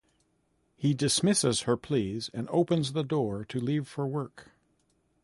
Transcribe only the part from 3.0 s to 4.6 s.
door to leave for work.